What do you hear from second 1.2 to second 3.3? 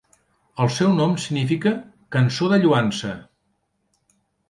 significa "Cançó de Lloança".